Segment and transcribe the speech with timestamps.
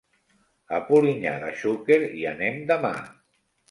[0.77, 2.97] A Polinyà de Xúquer hi anem demà.